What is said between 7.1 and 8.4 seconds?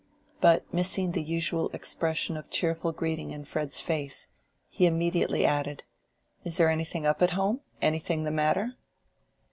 at home?—anything the